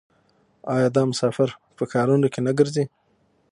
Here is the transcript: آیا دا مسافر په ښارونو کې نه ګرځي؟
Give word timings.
آیا 0.73 0.87
دا 0.95 1.01
مسافر 1.11 1.49
په 1.77 1.83
ښارونو 1.91 2.27
کې 2.33 2.39
نه 2.47 2.51
ګرځي؟ 2.59 2.83